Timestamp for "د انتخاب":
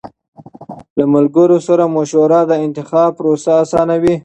2.49-3.09